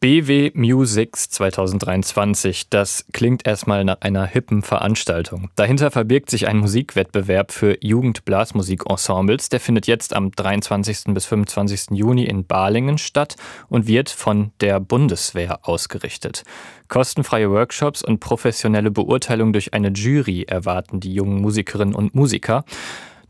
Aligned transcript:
BW 0.00 0.50
Musics 0.54 1.28
2023. 1.30 2.68
Das 2.68 3.04
klingt 3.12 3.46
erstmal 3.46 3.84
nach 3.84 4.00
einer 4.00 4.26
hippen 4.26 4.62
Veranstaltung. 4.62 5.50
Dahinter 5.54 5.92
verbirgt 5.92 6.30
sich 6.30 6.48
ein 6.48 6.56
Musikwettbewerb 6.56 7.52
für 7.52 7.76
Jugendblasmusikensembles. 7.80 9.50
Der 9.50 9.60
findet 9.60 9.86
jetzt 9.86 10.16
am 10.16 10.32
23. 10.32 11.14
bis 11.14 11.26
25. 11.26 11.90
Juni 11.92 12.24
in 12.24 12.44
Balingen 12.44 12.98
statt 12.98 13.36
und 13.68 13.86
wird 13.86 14.10
von 14.10 14.50
der 14.60 14.80
Bundeswehr 14.80 15.60
ausgerichtet. 15.62 16.42
Kostenfreie 16.88 17.50
Workshops 17.50 18.02
und 18.02 18.18
professionelle 18.18 18.90
Beurteilung 18.90 19.52
durch 19.52 19.74
eine 19.74 19.88
Jury 19.88 20.42
erwarten 20.42 20.98
die 20.98 21.14
jungen 21.14 21.40
Musikerinnen 21.40 21.94
und 21.94 22.14
Musiker. 22.16 22.64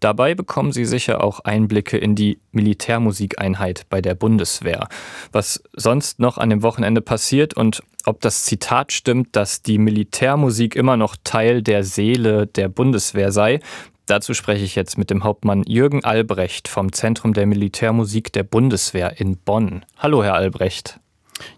Dabei 0.05 0.35
bekommen 0.35 0.71
Sie 0.71 0.85
sicher 0.85 1.25
auch 1.25 1.41
Einblicke 1.41 1.97
in 1.97 2.15
die 2.15 2.39
Militärmusikeinheit 2.53 3.87
bei 3.89 4.03
der 4.03 4.15
Bundeswehr. 4.15 4.89
Was 5.33 5.63
sonst 5.73 6.21
noch 6.21 6.37
an 6.37 6.51
dem 6.51 6.63
Wochenende 6.63 7.01
passiert 7.01 7.55
und 7.55 7.83
ob 8.05 8.21
das 8.21 8.45
Zitat 8.45 8.93
stimmt, 8.93 9.35
dass 9.35 9.63
die 9.63 9.79
Militärmusik 9.79 10.77
immer 10.77 10.99
noch 10.99 11.17
Teil 11.25 11.63
der 11.63 11.85
Seele 11.85 12.47
der 12.47 12.69
Bundeswehr 12.69 13.33
sei, 13.33 13.61
Dazu 14.05 14.35
spreche 14.35 14.67
ich 14.67 14.75
jetzt 14.75 14.99
mit 14.99 15.09
dem 15.09 15.25
Hauptmann 15.25 15.63
Jürgen 15.67 16.05
Albrecht 16.05 16.69
vom 16.69 16.93
Zentrum 16.93 17.33
der 17.33 17.47
Militärmusik 17.47 18.31
der 18.35 18.43
Bundeswehr 18.43 19.19
in 19.19 19.39
Bonn. 19.39 19.87
Hallo, 19.97 20.23
Herr 20.23 20.35
Albrecht. 20.35 21.01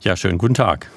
Ja, 0.01 0.17
schönen 0.17 0.39
guten 0.39 0.55
Tag. 0.55 0.89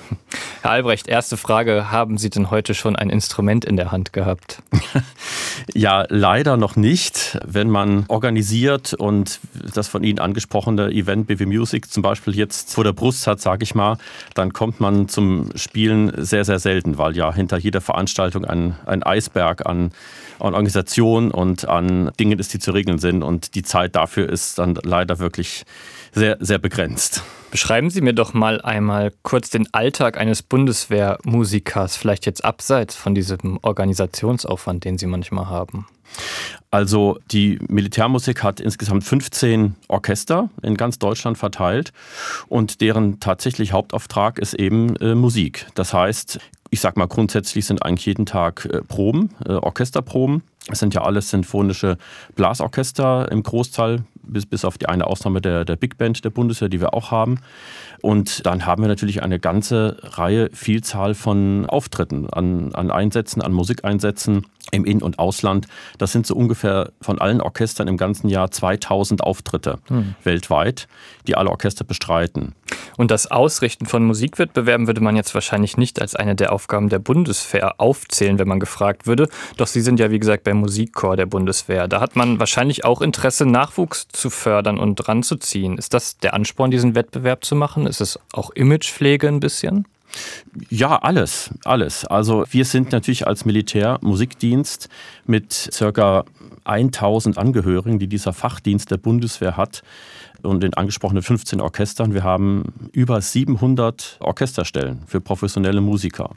Herr 0.62 0.72
Albrecht, 0.72 1.08
erste 1.08 1.38
Frage. 1.38 1.90
Haben 1.90 2.18
Sie 2.18 2.30
denn 2.30 2.52
heute 2.52 2.74
schon 2.74 2.98
ein 2.98 3.10
Instrument 3.10 3.64
in 3.64 3.78
der 3.78 3.94
Hand 3.94 4.12
gehabt? 4.12 4.62
ja, 5.74 6.06
leider 6.10 6.58
noch 6.58 6.76
nicht. 6.76 7.40
Wenn 7.46 7.70
man 7.70 8.04
organisiert 8.10 8.94
und 8.94 9.40
das 9.74 9.88
von 9.88 10.04
Ihnen 10.04 10.20
angesprochene 10.20 10.90
Event 10.90 11.28
BW 11.28 11.46
Music 11.46 11.90
zum 11.90 12.04
Beispiel 12.04 12.36
jetzt 12.36 12.74
vor 12.74 12.84
der 12.84 12.92
Brust 12.92 13.26
hat, 13.26 13.40
sage 13.40 13.64
ich 13.64 13.74
mal, 13.74 13.98
dann 14.34 14.52
kommt 14.52 14.82
man 14.82 15.08
zum 15.08 15.50
Spielen 15.56 16.12
sehr, 16.18 16.44
sehr 16.44 16.60
selten, 16.60 16.98
weil 16.98 17.16
ja 17.16 17.34
hinter 17.34 17.58
jeder 17.58 17.80
Veranstaltung 17.80 18.44
ein, 18.44 18.76
ein 18.86 19.02
Eisberg 19.02 19.66
an, 19.66 19.92
an 20.40 20.54
Organisation 20.54 21.32
und 21.32 21.70
an 21.70 22.12
Dingen 22.20 22.38
ist, 22.38 22.54
die 22.54 22.60
zu 22.60 22.72
regeln 22.72 23.00
sind. 23.00 23.24
Und 23.24 23.56
die 23.56 23.64
Zeit 23.64 23.96
dafür 23.96 24.28
ist 24.28 24.60
dann 24.60 24.78
leider 24.84 25.20
wirklich 25.20 25.64
sehr, 26.12 26.38
sehr 26.42 26.60
begrenzt. 26.60 27.24
Beschreiben 27.52 27.90
Sie 27.90 28.02
mir 28.02 28.14
doch 28.14 28.34
mal 28.34 28.62
einmal 28.62 29.12
kurz 29.24 29.50
den 29.50 29.68
Alltag 29.74 30.20
eines 30.20 30.44
Bundeswehrmusikers, 30.50 31.96
vielleicht 31.96 32.26
jetzt 32.26 32.44
abseits 32.44 32.96
von 32.96 33.16
diesem 33.16 33.60
Organisationsaufwand, 33.62 34.84
den 34.84 34.98
Sie 34.98 35.06
manchmal 35.06 35.48
haben. 35.48 35.88
Also 36.72 37.20
die 37.32 37.60
Militärmusik 37.68 38.44
hat 38.44 38.60
insgesamt 38.60 39.04
15 39.04 39.76
Orchester 39.88 40.50
in 40.62 40.76
ganz 40.76 41.00
Deutschland 41.00 41.38
verteilt 41.38 41.94
und 42.48 42.82
deren 42.82 43.20
tatsächlich 43.20 43.74
Hauptauftrag 43.74 44.40
ist 44.40 44.56
eben 44.56 44.96
äh, 44.98 45.16
Musik. 45.16 45.68
Das 45.76 45.94
heißt, 45.94 46.40
ich 46.72 46.82
sag 46.82 46.98
mal 46.98 47.08
grundsätzlich 47.08 47.66
sind 47.66 47.84
eigentlich 47.84 48.06
jeden 48.06 48.26
Tag 48.26 48.66
äh, 48.66 48.82
Proben, 48.82 49.32
äh, 49.46 49.54
Orchesterproben. 49.54 50.44
Es 50.72 50.80
sind 50.80 50.94
ja 50.94 51.02
alles 51.02 51.30
sinfonische 51.30 51.98
Blasorchester 52.36 53.32
im 53.32 53.42
Großteil 53.42 54.04
bis, 54.32 54.46
bis 54.46 54.66
auf 54.66 54.78
die 54.78 54.88
eine 54.88 55.08
Ausnahme 55.08 55.42
der, 55.42 55.66
der 55.66 55.76
Big 55.76 55.98
Band 55.98 56.24
der 56.24 56.30
Bundeswehr, 56.30 56.70
die 56.70 56.82
wir 56.82 56.94
auch 56.94 57.12
haben. 57.12 57.40
Und 58.02 58.46
dann 58.46 58.66
haben 58.66 58.84
wir 58.84 58.88
natürlich 58.88 59.22
eine 59.24 59.40
ganze 59.40 59.98
Reihe, 60.02 60.50
Vielzahl 60.54 61.14
von 61.14 61.66
Auftritten 61.66 62.30
an, 62.30 62.74
an 62.74 62.92
Einsätzen, 62.92 63.42
an 63.42 63.52
Musikeinsätzen 63.52 64.46
im 64.72 64.86
In- 64.86 65.02
und 65.02 65.20
Ausland. 65.20 65.68
Das 65.98 66.12
sind 66.12 66.28
so 66.28 66.36
ungefähr 66.36 66.92
von 67.02 67.20
allen 67.20 67.42
Orchestern 67.42 67.88
im 67.88 67.98
ganzen 67.98 68.30
Jahr 68.30 68.52
2000 68.52 69.24
Auftritte 69.24 69.80
hm. 69.88 70.16
weltweit, 70.24 70.88
die 71.28 71.36
alle 71.36 71.50
Orchester 71.50 71.84
bestreiten. 71.84 72.54
Und 72.98 73.12
das 73.12 73.32
Ausrichten 73.32 73.86
von 73.86 74.04
Musikwettbewerben 74.04 74.88
würde 74.88 75.02
man 75.02 75.16
jetzt 75.16 75.34
wahrscheinlich 75.34 75.78
nicht 75.78 76.02
als 76.02 76.16
eine 76.16 76.36
der 76.36 76.52
Aufgaben 76.52 76.90
der 76.90 77.00
Bundeswehr 77.00 77.80
aufzählen, 77.80 78.40
wenn 78.40 78.48
man 78.48 78.60
gefragt 78.60 79.08
würde. 79.08 79.30
Doch 79.58 79.68
Sie 79.68 79.82
sind 79.82 80.00
ja, 80.00 80.12
wie 80.12 80.20
gesagt, 80.20 80.44
beim 80.44 80.58
Musikchor 80.58 81.16
der 81.16 81.26
Bundeswehr. 81.26 81.88
Da 81.88 82.02
hat 82.02 82.16
man 82.16 82.40
wahrscheinlich 82.40 82.86
auch 82.86 83.02
Interesse, 83.02 83.46
Nachwuchs 83.46 84.08
zu 84.20 84.30
fördern 84.30 84.78
und 84.78 85.08
ranzuziehen. 85.08 85.78
Ist 85.78 85.94
das 85.94 86.18
der 86.18 86.34
Ansporn, 86.34 86.72
diesen 86.72 86.96
Wettbewerb 86.96 87.46
zu 87.46 87.56
machen? 87.56 87.88
Ist 87.88 88.02
es 88.02 88.20
auch 88.34 88.52
Imagepflege 88.52 89.28
ein 89.28 89.40
bisschen? 89.40 89.88
Ja, 90.70 90.98
alles, 90.98 91.52
alles. 91.66 92.06
Also 92.06 92.46
wir 92.50 92.66
sind 92.66 92.92
natürlich 92.92 93.28
als 93.28 93.46
Militärmusikdienst 93.46 94.90
mit 95.26 95.54
circa 95.54 96.26
1000 96.64 97.38
Angehörigen, 97.38 98.00
die 98.00 98.08
dieser 98.08 98.34
Fachdienst 98.34 98.92
der 98.92 98.98
Bundeswehr 98.98 99.58
hat, 99.58 99.84
und 100.42 100.64
den 100.64 100.74
angesprochenen 100.74 101.24
15 101.24 101.62
Orchestern. 101.62 102.14
Wir 102.14 102.24
haben 102.24 102.74
über 102.94 103.20
700 103.22 104.18
Orchesterstellen 104.22 105.04
für 105.06 105.22
professionelle 105.22 105.82
Musiker. 105.82 106.32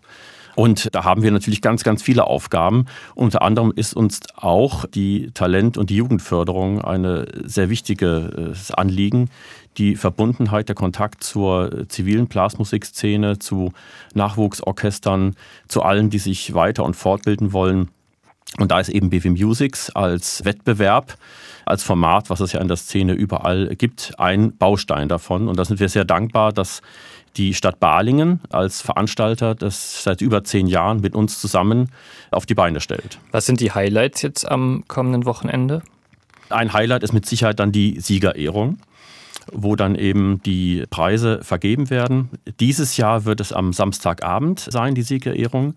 Und 0.54 0.94
da 0.94 1.04
haben 1.04 1.22
wir 1.22 1.30
natürlich 1.30 1.62
ganz, 1.62 1.82
ganz 1.82 2.02
viele 2.02 2.24
Aufgaben. 2.24 2.86
Unter 3.14 3.42
anderem 3.42 3.72
ist 3.74 3.94
uns 3.94 4.20
auch 4.36 4.84
die 4.86 5.30
Talent- 5.32 5.78
und 5.78 5.90
die 5.90 5.96
Jugendförderung 5.96 6.82
ein 6.82 7.26
sehr 7.44 7.70
wichtiges 7.70 8.70
äh, 8.70 8.74
Anliegen. 8.74 9.30
Die 9.78 9.96
Verbundenheit, 9.96 10.68
der 10.68 10.76
Kontakt 10.76 11.24
zur 11.24 11.88
zivilen 11.88 12.26
Blasmusikszene, 12.26 13.38
zu 13.38 13.72
Nachwuchsorchestern, 14.14 15.34
zu 15.68 15.82
allen, 15.82 16.10
die 16.10 16.18
sich 16.18 16.52
weiter 16.52 16.84
und 16.84 16.94
fortbilden 16.94 17.54
wollen. 17.54 17.88
Und 18.58 18.70
da 18.70 18.80
ist 18.80 18.90
eben 18.90 19.08
BW 19.08 19.30
Musics 19.30 19.88
als 19.90 20.44
Wettbewerb, 20.44 21.16
als 21.64 21.82
Format, 21.82 22.28
was 22.28 22.40
es 22.40 22.52
ja 22.52 22.60
in 22.60 22.69
der 22.69 22.76
Szene 22.76 23.14
überall 23.14 23.74
gibt, 23.76 24.12
ein 24.19 24.56
Baustein 24.58 25.08
davon. 25.08 25.48
Und 25.48 25.58
da 25.58 25.64
sind 25.64 25.80
wir 25.80 25.88
sehr 25.88 26.04
dankbar, 26.04 26.52
dass 26.52 26.82
die 27.37 27.54
Stadt 27.54 27.81
Balingen 27.81 28.41
als 28.50 28.81
Veranstalter 28.81 29.54
das 29.54 30.03
seit 30.03 30.20
über 30.20 30.44
zehn 30.44 30.66
Jahren 30.66 31.00
mit 31.00 31.15
uns 31.15 31.41
zusammen 31.41 31.91
auf 32.31 32.47
die 32.47 32.54
Beine 32.54 32.81
stellt. 32.81 33.19
Was 33.31 33.47
sind 33.47 33.60
die 33.60 33.72
Highlights 33.72 34.22
jetzt 34.22 34.48
am 34.48 34.84
kommenden 34.88 35.25
Wochenende? 35.25 35.82
Ein 36.50 36.72
Highlight 36.72 37.03
ist 37.03 37.12
mit 37.12 37.26
Sicherheit 37.26 37.59
dann 37.60 37.72
die 37.72 38.00
Siegerehrung 38.00 38.78
wo 39.50 39.76
dann 39.76 39.94
eben 39.94 40.41
die 40.43 40.84
Preise 40.91 41.41
vergeben 41.43 41.91
werden. 41.91 42.31
Dieses 42.60 42.97
Jahr 42.97 43.25
wird 43.25 43.41
es 43.41 43.53
am 43.53 43.72
Samstagabend 43.72 44.60
sein, 44.60 44.94
die 44.94 45.03
Siegerehrung 45.03 45.75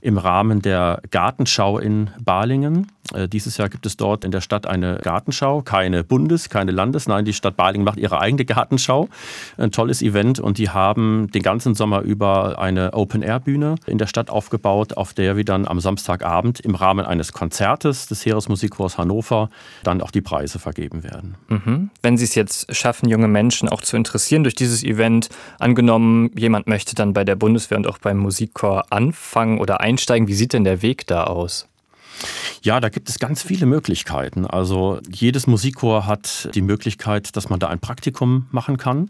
im 0.00 0.18
Rahmen 0.18 0.62
der 0.62 1.00
Gartenschau 1.10 1.78
in 1.78 2.10
Balingen. 2.20 2.92
Äh, 3.14 3.28
dieses 3.28 3.56
Jahr 3.56 3.68
gibt 3.68 3.86
es 3.86 3.96
dort 3.96 4.24
in 4.24 4.30
der 4.30 4.40
Stadt 4.40 4.66
eine 4.66 4.98
Gartenschau, 5.02 5.62
keine 5.62 6.04
Bundes-, 6.04 6.48
keine 6.48 6.72
Landes-, 6.72 7.06
nein, 7.06 7.24
die 7.24 7.32
Stadt 7.32 7.56
Balingen 7.56 7.84
macht 7.84 7.98
ihre 7.98 8.20
eigene 8.20 8.44
Gartenschau. 8.44 9.08
Ein 9.56 9.72
tolles 9.72 10.02
Event 10.02 10.40
und 10.40 10.58
die 10.58 10.70
haben 10.70 11.30
den 11.32 11.42
ganzen 11.42 11.74
Sommer 11.74 12.00
über 12.02 12.58
eine 12.58 12.94
Open-Air-Bühne 12.94 13.76
in 13.86 13.98
der 13.98 14.06
Stadt 14.06 14.30
aufgebaut, 14.30 14.96
auf 14.96 15.14
der 15.14 15.36
wir 15.36 15.44
dann 15.44 15.66
am 15.66 15.80
Samstagabend 15.80 16.60
im 16.60 16.74
Rahmen 16.74 17.06
eines 17.06 17.32
Konzertes 17.32 18.06
des 18.06 18.24
Heeresmusikchors 18.24 18.98
Hannover 18.98 19.50
dann 19.82 20.00
auch 20.00 20.10
die 20.10 20.20
Preise 20.20 20.58
vergeben 20.58 21.04
werden. 21.04 21.36
Mhm. 21.48 21.90
Wenn 22.02 22.16
Sie 22.16 22.24
es 22.24 22.34
jetzt 22.34 22.74
schaffen, 22.74 23.08
junge 23.08 23.28
Menschen 23.28 23.68
auch 23.68 23.82
zu 23.82 23.96
interessieren 23.96 24.42
durch 24.42 24.54
dieses 24.54 24.82
Event, 24.82 25.28
angenommen, 25.58 26.30
jemand 26.36 26.66
möchte 26.66 26.94
dann 26.94 27.12
bei 27.12 27.24
der 27.24 27.36
Bundeswehr 27.36 27.78
und 27.78 27.86
auch 27.86 27.98
beim 27.98 28.18
Musikchor 28.18 28.86
anfangen 28.90 29.58
oder 29.58 29.80
einsteigen, 29.80 30.28
wie 30.28 30.34
sieht 30.34 30.52
denn 30.52 30.64
der 30.64 30.82
Weg 30.82 31.06
da 31.06 31.24
aus? 31.24 31.68
Ja, 32.62 32.80
da 32.80 32.88
gibt 32.88 33.08
es 33.08 33.18
ganz 33.18 33.42
viele 33.42 33.66
Möglichkeiten. 33.66 34.46
Also 34.46 35.00
jedes 35.10 35.46
Musikchor 35.46 36.06
hat 36.06 36.48
die 36.54 36.62
Möglichkeit, 36.62 37.36
dass 37.36 37.48
man 37.48 37.60
da 37.60 37.68
ein 37.68 37.78
Praktikum 37.78 38.46
machen 38.50 38.76
kann. 38.76 39.08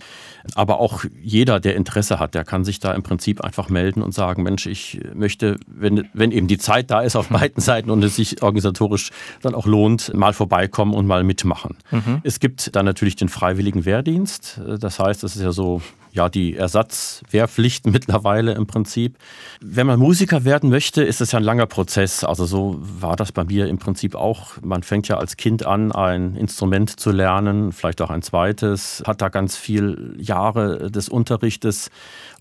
Aber 0.55 0.81
auch 0.81 1.05
jeder, 1.23 1.61
der 1.61 1.77
Interesse 1.77 2.19
hat, 2.19 2.35
der 2.35 2.45
kann 2.45 2.65
sich 2.65 2.81
da 2.81 2.93
im 2.93 3.03
Prinzip 3.03 3.41
einfach 3.43 3.69
melden 3.69 4.03
und 4.03 4.13
sagen, 4.13 4.43
Mensch, 4.43 4.67
ich 4.67 5.01
möchte, 5.15 5.59
wenn, 5.67 6.09
wenn 6.13 6.33
eben 6.33 6.47
die 6.49 6.59
Zeit 6.59 6.91
da 6.91 7.01
ist 7.01 7.17
auf 7.17 7.29
beiden 7.29 7.63
Seiten 7.63 7.91
und 7.91 8.03
es 8.05 8.17
sich 8.17 8.43
organisatorisch 8.43 9.11
dann 9.43 9.55
auch 9.55 9.67
lohnt, 9.67 10.13
mal 10.15 10.33
vorbeikommen 10.33 10.95
und 10.95 11.07
mal 11.07 11.25
mitmachen. 11.25 11.77
Mhm. 11.91 12.21
Es 12.23 12.41
gibt 12.41 12.75
dann 12.77 12.85
natürlich 12.85 13.17
den 13.17 13.29
freiwilligen 13.29 13.85
Wehrdienst. 13.85 14.61
Das 14.81 14.99
heißt, 14.99 15.23
das 15.23 15.37
ist 15.37 15.43
ja 15.43 15.53
so 15.53 15.83
ja, 16.17 16.29
die 16.29 16.57
Ersatzwehrpflicht 16.57 17.87
mittlerweile 17.93 18.53
im 18.53 18.67
Prinzip. 18.67 19.19
Wenn 19.61 19.87
man 19.87 19.99
Musiker 19.99 20.45
werden 20.45 20.71
möchte, 20.71 21.03
ist 21.03 21.21
es 21.21 21.33
ja 21.33 21.39
ein 21.39 21.45
langer 21.45 21.67
Prozess. 21.67 22.25
Also 22.25 22.47
so 22.47 22.79
war 22.81 23.17
das 23.17 23.33
bei 23.33 23.45
mir 23.45 23.69
im 23.69 23.79
Prinzip 23.79 24.15
auch. 24.15 24.55
Man 24.63 24.83
fängt 24.83 25.09
ja 25.09 25.19
als 25.19 25.37
Kind 25.37 25.65
an, 25.65 25.93
ein 25.93 26.35
Instrument 26.35 26.99
zu 26.99 27.13
lernen, 27.13 27.73
vielleicht 27.73 28.01
auch 28.01 28.11
ein 28.11 28.23
zweites, 28.23 29.03
hat 29.07 29.21
da 29.21 29.29
ganz 29.29 29.57
viel 29.57 30.17
Jahre 30.19 30.91
des 30.91 31.09
Unterrichtes, 31.09 31.91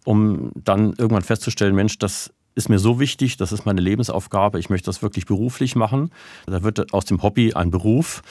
um 0.05 0.51
dann 0.55 0.93
irgendwann 0.97 1.23
festzustellen, 1.23 1.75
Mensch, 1.75 1.99
das 1.99 2.31
ist 2.55 2.69
mir 2.69 2.79
so 2.79 2.99
wichtig, 3.01 3.35
das 3.35 3.51
ist 3.51 3.65
meine 3.65 3.81
Lebensaufgabe, 3.81 4.59
ich 4.59 4.69
möchte 4.69 4.85
das 4.85 5.01
wirklich 5.01 5.25
beruflich 5.25 5.75
machen. 5.75 6.09
Da 6.47 6.63
wird 6.63 6.93
aus 6.93 7.03
dem 7.03 7.21
Hobby 7.21 7.53
ein 7.53 7.69
Beruf 7.69 8.21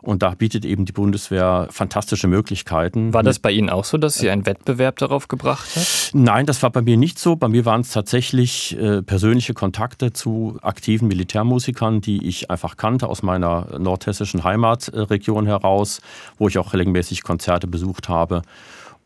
und 0.00 0.22
da 0.22 0.30
bietet 0.30 0.64
eben 0.64 0.86
die 0.86 0.92
Bundeswehr 0.92 1.68
fantastische 1.70 2.26
Möglichkeiten. 2.26 3.12
War 3.12 3.22
das 3.22 3.38
bei 3.38 3.52
Ihnen 3.52 3.68
auch 3.68 3.84
so, 3.84 3.98
dass 3.98 4.14
Sie 4.14 4.30
einen 4.30 4.46
Wettbewerb 4.46 4.96
darauf 4.96 5.28
gebracht 5.28 5.76
hat? 5.76 6.10
Nein, 6.14 6.46
das 6.46 6.62
war 6.62 6.70
bei 6.70 6.80
mir 6.80 6.96
nicht 6.96 7.18
so. 7.18 7.36
Bei 7.36 7.48
mir 7.48 7.66
waren 7.66 7.82
es 7.82 7.90
tatsächlich 7.90 8.78
äh, 8.78 9.02
persönliche 9.02 9.52
Kontakte 9.52 10.14
zu 10.14 10.58
aktiven 10.62 11.08
Militärmusikern, 11.08 12.00
die 12.00 12.26
ich 12.26 12.50
einfach 12.50 12.78
kannte 12.78 13.08
aus 13.08 13.22
meiner 13.22 13.78
nordhessischen 13.78 14.44
Heimatregion 14.44 15.44
heraus, 15.44 16.00
wo 16.38 16.48
ich 16.48 16.56
auch 16.56 16.72
regelmäßig 16.72 17.22
Konzerte 17.22 17.66
besucht 17.66 18.08
habe. 18.08 18.42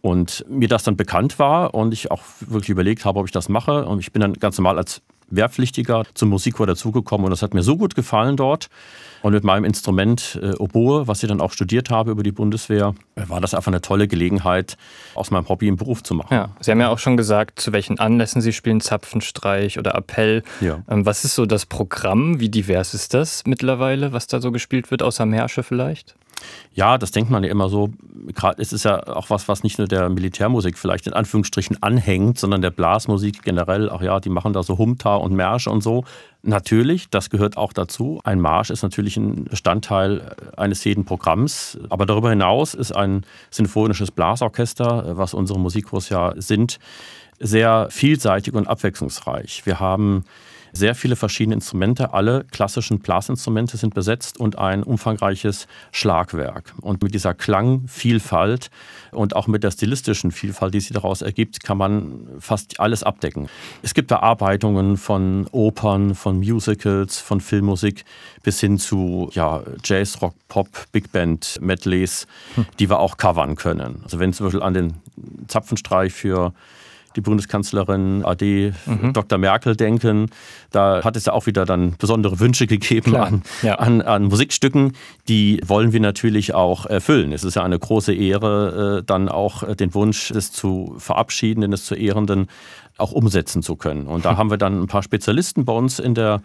Und 0.08 0.46
mir 0.48 0.68
das 0.68 0.84
dann 0.84 0.96
bekannt 0.96 1.38
war 1.38 1.74
und 1.74 1.92
ich 1.92 2.10
auch 2.10 2.22
wirklich 2.40 2.70
überlegt 2.70 3.04
habe, 3.04 3.20
ob 3.20 3.26
ich 3.26 3.32
das 3.32 3.50
mache. 3.50 3.84
Und 3.84 3.98
ich 3.98 4.10
bin 4.10 4.22
dann 4.22 4.32
ganz 4.32 4.56
normal 4.56 4.78
als 4.78 5.02
Wehrpflichtiger 5.28 6.04
zum 6.14 6.30
Musikchor 6.30 6.66
dazugekommen 6.66 7.26
und 7.26 7.30
das 7.30 7.42
hat 7.42 7.52
mir 7.52 7.62
so 7.62 7.76
gut 7.76 7.94
gefallen 7.94 8.38
dort. 8.38 8.68
Und 9.20 9.34
mit 9.34 9.44
meinem 9.44 9.64
Instrument 9.64 10.38
äh, 10.42 10.54
Oboe, 10.54 11.06
was 11.08 11.22
ich 11.22 11.28
dann 11.28 11.42
auch 11.42 11.52
studiert 11.52 11.90
habe 11.90 12.12
über 12.12 12.22
die 12.22 12.32
Bundeswehr, 12.32 12.94
war 13.16 13.42
das 13.42 13.52
einfach 13.52 13.70
eine 13.70 13.82
tolle 13.82 14.08
Gelegenheit, 14.08 14.78
aus 15.14 15.30
meinem 15.30 15.46
Hobby 15.50 15.66
einen 15.66 15.76
Beruf 15.76 16.02
zu 16.02 16.14
machen. 16.14 16.32
Ja, 16.32 16.56
Sie 16.60 16.70
haben 16.70 16.80
ja 16.80 16.88
auch 16.88 16.98
schon 16.98 17.18
gesagt, 17.18 17.60
zu 17.60 17.72
welchen 17.72 17.98
Anlässen 17.98 18.40
Sie 18.40 18.54
spielen, 18.54 18.80
Zapfenstreich 18.80 19.78
oder 19.78 19.94
Appell. 19.94 20.42
Ja. 20.62 20.82
Ähm, 20.88 21.04
was 21.04 21.26
ist 21.26 21.34
so 21.34 21.44
das 21.44 21.66
Programm? 21.66 22.40
Wie 22.40 22.48
divers 22.48 22.94
ist 22.94 23.12
das 23.12 23.42
mittlerweile, 23.44 24.14
was 24.14 24.26
da 24.26 24.40
so 24.40 24.52
gespielt 24.52 24.90
wird, 24.90 25.02
außer 25.02 25.26
Märsche 25.26 25.62
vielleicht? 25.62 26.14
Ja, 26.74 26.98
das 26.98 27.10
denkt 27.10 27.30
man 27.30 27.42
ja 27.42 27.50
immer 27.50 27.68
so. 27.68 27.90
Gerade 28.34 28.62
es 28.62 28.72
ist 28.72 28.84
ja 28.84 29.06
auch 29.06 29.30
was, 29.30 29.48
was 29.48 29.62
nicht 29.62 29.78
nur 29.78 29.88
der 29.88 30.08
Militärmusik 30.08 30.78
vielleicht 30.78 31.06
in 31.06 31.12
Anführungsstrichen 31.12 31.82
anhängt, 31.82 32.38
sondern 32.38 32.62
der 32.62 32.70
Blasmusik 32.70 33.42
generell. 33.42 33.90
Ach 33.90 34.00
ja, 34.00 34.20
die 34.20 34.28
machen 34.28 34.52
da 34.52 34.62
so 34.62 34.78
Humta 34.78 35.16
und 35.16 35.32
Märsche 35.32 35.70
und 35.70 35.82
so. 35.82 36.04
Natürlich, 36.42 37.10
das 37.10 37.30
gehört 37.30 37.56
auch 37.56 37.72
dazu. 37.72 38.20
Ein 38.22 38.40
Marsch 38.40 38.70
ist 38.70 38.82
natürlich 38.82 39.16
ein 39.16 39.44
Bestandteil 39.44 40.36
eines 40.56 40.84
jeden 40.84 41.04
Programms. 41.04 41.78
Aber 41.88 42.06
darüber 42.06 42.30
hinaus 42.30 42.74
ist 42.74 42.94
ein 42.94 43.24
sinfonisches 43.50 44.10
Blasorchester, 44.12 45.16
was 45.16 45.34
unsere 45.34 45.58
Musikkurs 45.58 46.10
ja 46.10 46.34
sind, 46.36 46.78
sehr 47.40 47.88
vielseitig 47.90 48.54
und 48.54 48.68
abwechslungsreich. 48.68 49.66
Wir 49.66 49.80
haben 49.80 50.24
sehr 50.72 50.94
viele 50.94 51.16
verschiedene 51.16 51.54
Instrumente, 51.54 52.12
alle 52.12 52.44
klassischen 52.50 52.98
Blasinstrumente 53.00 53.76
sind 53.76 53.94
besetzt 53.94 54.38
und 54.38 54.58
ein 54.58 54.82
umfangreiches 54.82 55.66
Schlagwerk. 55.92 56.74
Und 56.80 57.02
mit 57.02 57.14
dieser 57.14 57.34
Klangvielfalt 57.34 58.70
und 59.10 59.34
auch 59.36 59.46
mit 59.46 59.64
der 59.64 59.70
stilistischen 59.70 60.32
Vielfalt, 60.32 60.74
die 60.74 60.80
sich 60.80 60.92
daraus 60.92 61.22
ergibt, 61.22 61.62
kann 61.62 61.78
man 61.78 62.28
fast 62.40 62.80
alles 62.80 63.02
abdecken. 63.02 63.48
Es 63.82 63.94
gibt 63.94 64.08
Bearbeitungen 64.08 64.96
von 64.96 65.46
Opern, 65.52 66.14
von 66.14 66.38
Musicals, 66.38 67.18
von 67.18 67.40
Filmmusik 67.40 68.04
bis 68.42 68.60
hin 68.60 68.78
zu 68.78 69.30
ja, 69.32 69.62
Jazz, 69.84 70.20
Rock, 70.22 70.34
Pop, 70.48 70.68
Big 70.92 71.12
Band, 71.12 71.58
Medleys, 71.60 72.26
hm. 72.54 72.66
die 72.78 72.88
wir 72.88 72.98
auch 72.98 73.16
covern 73.16 73.56
können. 73.56 74.00
Also 74.04 74.18
wenn 74.18 74.32
zum 74.32 74.46
Beispiel 74.46 74.62
an 74.62 74.74
den 74.74 74.94
Zapfenstreich 75.48 76.12
für 76.12 76.52
die 77.16 77.20
Bundeskanzlerin 77.20 78.24
AD 78.24 78.72
mhm. 78.86 79.12
Dr. 79.12 79.38
Merkel 79.38 79.76
denken. 79.76 80.30
Da 80.70 81.02
hat 81.04 81.16
es 81.16 81.26
ja 81.26 81.32
auch 81.32 81.46
wieder 81.46 81.64
dann 81.64 81.94
besondere 81.98 82.40
Wünsche 82.40 82.66
gegeben 82.66 83.16
an, 83.16 83.42
ja. 83.62 83.76
an, 83.76 84.02
an, 84.02 84.24
Musikstücken. 84.24 84.92
Die 85.28 85.60
wollen 85.66 85.92
wir 85.92 86.00
natürlich 86.00 86.54
auch 86.54 86.86
erfüllen. 86.86 87.32
Es 87.32 87.44
ist 87.44 87.54
ja 87.54 87.62
eine 87.62 87.78
große 87.78 88.14
Ehre, 88.14 88.98
äh, 88.98 89.04
dann 89.04 89.28
auch 89.28 89.74
den 89.74 89.94
Wunsch 89.94 90.28
des 90.28 90.52
zu 90.52 90.94
verabschiedenden, 90.98 91.70
des 91.70 91.84
zu 91.84 91.94
ehrenden 91.94 92.48
auch 92.98 93.12
umsetzen 93.12 93.62
zu 93.62 93.76
können. 93.76 94.06
Und 94.06 94.24
da 94.24 94.36
haben 94.36 94.50
wir 94.50 94.58
dann 94.58 94.82
ein 94.82 94.86
paar 94.86 95.02
Spezialisten 95.02 95.64
bei 95.64 95.72
uns 95.72 95.98
in 95.98 96.14
der 96.14 96.42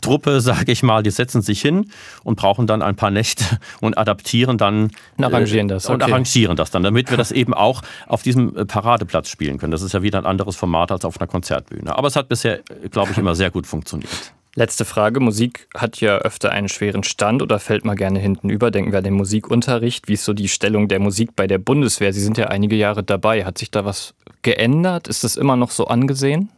Truppe, 0.00 0.40
sage 0.46 0.72
ich 0.72 0.82
mal, 0.82 1.02
die 1.02 1.10
setzen 1.10 1.42
sich 1.42 1.60
hin 1.60 1.90
und 2.24 2.36
brauchen 2.36 2.66
dann 2.66 2.82
ein 2.82 2.96
paar 2.96 3.10
Nächte 3.10 3.44
und 3.80 3.98
adaptieren 3.98 4.58
dann 4.58 4.90
und 5.16 5.24
arrangieren 5.24 5.68
das 5.68 5.86
okay. 5.86 5.94
und 5.94 6.02
arrangieren 6.02 6.56
das 6.56 6.70
dann, 6.70 6.82
damit 6.82 7.10
wir 7.10 7.16
das 7.16 7.32
eben 7.32 7.54
auch 7.54 7.82
auf 8.06 8.22
diesem 8.22 8.56
äh, 8.56 8.64
Paradeplatz 8.64 9.28
spielen 9.28 9.58
können. 9.58 9.72
Das 9.72 9.82
ist 9.82 9.92
ja 9.92 10.02
wieder 10.02 10.18
ein 10.18 10.26
anderes 10.26 10.56
Format 10.56 10.92
als 10.92 11.04
auf 11.04 11.20
einer 11.20 11.26
Konzertbühne. 11.26 11.96
Aber 11.96 12.08
es 12.08 12.16
hat 12.16 12.28
bisher, 12.28 12.60
glaube 12.90 13.12
ich, 13.12 13.18
immer 13.18 13.34
sehr 13.34 13.50
gut 13.50 13.66
funktioniert. 13.66 14.32
Letzte 14.58 14.86
Frage. 14.86 15.20
Musik 15.20 15.68
hat 15.76 16.00
ja 16.00 16.16
öfter 16.16 16.50
einen 16.50 16.70
schweren 16.70 17.02
Stand 17.02 17.42
oder 17.42 17.58
fällt 17.58 17.84
mal 17.84 17.94
gerne 17.94 18.18
hinten 18.18 18.48
über. 18.48 18.70
Denken 18.70 18.90
wir 18.90 18.98
an 18.98 19.04
den 19.04 19.12
Musikunterricht. 19.12 20.08
Wie 20.08 20.14
ist 20.14 20.24
so 20.24 20.32
die 20.32 20.48
Stellung 20.48 20.88
der 20.88 20.98
Musik 20.98 21.36
bei 21.36 21.46
der 21.46 21.58
Bundeswehr? 21.58 22.14
Sie 22.14 22.22
sind 22.22 22.38
ja 22.38 22.46
einige 22.46 22.74
Jahre 22.74 23.04
dabei. 23.04 23.44
Hat 23.44 23.58
sich 23.58 23.70
da 23.70 23.84
was 23.84 24.14
geändert? 24.40 25.08
Ist 25.08 25.24
das 25.24 25.36
immer 25.36 25.56
noch 25.56 25.70
so 25.70 25.88
angesehen? 25.88 26.48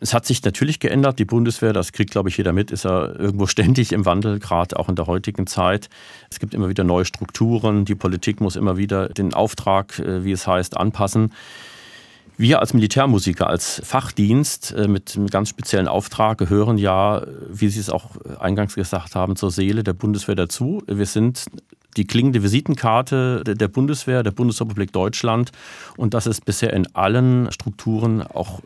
Es 0.00 0.14
hat 0.14 0.26
sich 0.26 0.42
natürlich 0.42 0.80
geändert. 0.80 1.20
Die 1.20 1.24
Bundeswehr, 1.24 1.72
das 1.72 1.92
kriegt, 1.92 2.10
glaube 2.10 2.28
ich, 2.28 2.36
jeder 2.36 2.52
mit, 2.52 2.72
ist 2.72 2.84
ja 2.84 3.06
irgendwo 3.06 3.46
ständig 3.46 3.92
im 3.92 4.04
Wandel, 4.04 4.40
gerade 4.40 4.76
auch 4.76 4.88
in 4.88 4.96
der 4.96 5.06
heutigen 5.06 5.46
Zeit. 5.46 5.88
Es 6.28 6.40
gibt 6.40 6.54
immer 6.54 6.68
wieder 6.68 6.82
neue 6.82 7.04
Strukturen. 7.04 7.84
Die 7.84 7.94
Politik 7.94 8.40
muss 8.40 8.56
immer 8.56 8.76
wieder 8.76 9.08
den 9.10 9.32
Auftrag, 9.32 9.96
äh, 10.00 10.24
wie 10.24 10.32
es 10.32 10.48
heißt, 10.48 10.76
anpassen. 10.76 11.32
Wir 12.42 12.58
als 12.58 12.74
Militärmusiker, 12.74 13.46
als 13.46 13.80
Fachdienst 13.84 14.74
äh, 14.76 14.88
mit 14.88 15.14
einem 15.14 15.28
ganz 15.28 15.48
speziellen 15.48 15.86
Auftrag 15.86 16.38
gehören 16.38 16.76
ja, 16.76 17.22
wie 17.48 17.68
Sie 17.68 17.78
es 17.78 17.88
auch 17.88 18.16
eingangs 18.40 18.74
gesagt 18.74 19.14
haben, 19.14 19.36
zur 19.36 19.52
Seele 19.52 19.84
der 19.84 19.92
Bundeswehr 19.92 20.34
dazu. 20.34 20.82
Wir 20.88 21.06
sind 21.06 21.44
die 21.96 22.04
klingende 22.04 22.42
Visitenkarte 22.42 23.44
der 23.44 23.68
Bundeswehr, 23.68 24.24
der 24.24 24.32
Bundesrepublik 24.32 24.90
Deutschland. 24.90 25.52
Und 25.96 26.14
das 26.14 26.26
ist 26.26 26.44
bisher 26.44 26.72
in 26.72 26.92
allen 26.96 27.52
Strukturen 27.52 28.22
auch 28.22 28.60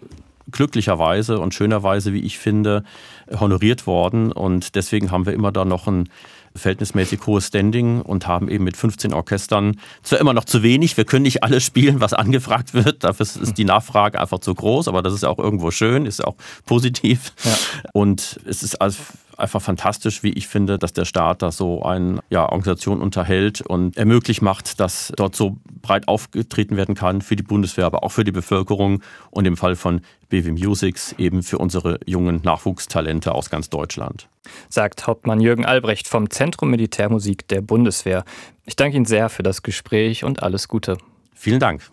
glücklicherweise 0.51 1.39
und 1.39 1.53
schönerweise, 1.53 2.15
wie 2.15 2.21
ich 2.21 2.39
finde, 2.39 2.83
honoriert 3.31 3.87
worden. 3.87 4.33
Und 4.33 4.75
deswegen 4.75 5.11
haben 5.11 5.27
wir 5.27 5.35
immer 5.35 5.53
da 5.53 5.67
noch 5.67 5.87
ein 5.87 6.09
verhältnismäßig 6.57 7.21
hohes 7.27 7.47
Standing 7.49 8.01
und 8.03 8.27
haben 8.27 8.49
eben 8.49 8.65
mit 8.65 8.77
15 8.77 9.13
Orchestern 9.13 9.79
zwar 10.03 10.21
immer 10.21 10.33
noch 10.33 10.45
zu 10.45 10.63
wenig, 10.63 10.97
wir 10.97 11.05
können 11.05 11.23
nicht 11.23 11.43
alles 11.43 11.65
spielen, 11.65 12.01
was 12.01 12.13
angefragt 12.13 12.75
wird, 12.75 13.05
dafür 13.05 13.25
ist 13.25 13.59
die 13.59 13.65
Nachfrage 13.65 14.21
einfach 14.21 14.39
zu 14.39 14.55
groß, 14.55 14.89
aber 14.89 15.03
das 15.03 15.15
ist 15.15 15.23
ja 15.23 15.29
auch 15.29 15.39
irgendwo 15.39 15.71
schön, 15.71 16.07
ist 16.07 16.21
ja 16.21 16.27
auch 16.27 16.37
positiv. 16.65 17.33
Ja. 17.45 17.57
Und 17.93 18.41
es 18.47 18.63
ist 18.63 18.81
also 18.81 18.99
einfach 19.37 19.61
fantastisch, 19.61 20.23
wie 20.23 20.33
ich 20.33 20.49
finde, 20.49 20.79
dass 20.79 20.93
der 20.93 21.05
Staat 21.05 21.43
da 21.43 21.53
so 21.53 21.83
eine 21.83 22.21
ja, 22.31 22.45
Organisation 22.45 23.01
unterhält 23.01 23.61
und 23.61 23.97
ermöglicht 23.97 24.43
macht, 24.43 24.81
dass 24.81 25.13
dort 25.17 25.37
so 25.37 25.57
breit 25.83 26.09
aufgetreten 26.09 26.77
werden 26.77 26.95
kann 26.95 27.23
für 27.23 27.37
die 27.37 27.43
Bundeswehr, 27.43 27.87
aber 27.87 28.03
auch 28.03 28.11
für 28.11 28.25
die 28.25 28.33
Bevölkerung 28.33 29.03
und 29.31 29.47
im 29.47 29.57
Fall 29.57 29.77
von 29.77 30.01
BW 30.29 30.53
Musics 30.53 31.15
eben 31.19 31.43
für 31.43 31.59
unsere 31.59 32.01
jungen 32.07 32.41
Nachwuchstalente 32.43 33.35
aus 33.35 33.51
ganz 33.51 33.71
Deutschland. 33.71 34.29
Sagt 34.69 35.07
Hauptmann 35.07 35.41
Jürgen 35.41 35.65
Albrecht 35.65 36.09
vom 36.09 36.31
Zentrum 36.31 36.71
Militärmusik 36.71 37.47
der 37.49 37.61
Bundeswehr. 37.61 38.25
Ich 38.65 38.77
danke 38.77 38.97
Ihnen 38.97 39.07
sehr 39.07 39.29
für 39.29 39.43
das 39.43 39.63
Gespräch 39.63 40.25
und 40.25 40.43
alles 40.43 40.69
Gute. 40.69 40.99
Vielen 41.35 41.61
Dank. 41.61 41.91